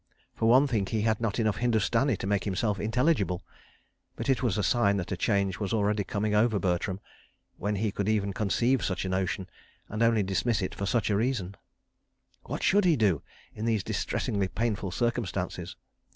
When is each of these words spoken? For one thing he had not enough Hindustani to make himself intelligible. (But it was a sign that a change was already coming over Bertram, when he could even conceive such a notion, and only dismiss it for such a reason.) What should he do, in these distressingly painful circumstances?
For 0.33 0.49
one 0.49 0.65
thing 0.65 0.87
he 0.87 1.01
had 1.01 1.21
not 1.21 1.37
enough 1.37 1.57
Hindustani 1.57 2.17
to 2.17 2.25
make 2.25 2.43
himself 2.45 2.79
intelligible. 2.79 3.43
(But 4.15 4.29
it 4.29 4.41
was 4.41 4.57
a 4.57 4.63
sign 4.63 4.97
that 4.97 5.11
a 5.11 5.15
change 5.15 5.59
was 5.59 5.73
already 5.73 6.03
coming 6.03 6.33
over 6.33 6.57
Bertram, 6.57 6.99
when 7.57 7.75
he 7.75 7.91
could 7.91 8.09
even 8.09 8.33
conceive 8.33 8.83
such 8.83 9.05
a 9.05 9.09
notion, 9.09 9.47
and 9.89 10.01
only 10.01 10.23
dismiss 10.23 10.63
it 10.63 10.73
for 10.73 10.87
such 10.87 11.11
a 11.11 11.15
reason.) 11.15 11.53
What 12.45 12.63
should 12.63 12.85
he 12.85 12.95
do, 12.95 13.21
in 13.53 13.65
these 13.65 13.83
distressingly 13.83 14.47
painful 14.47 14.89
circumstances? 14.89 15.75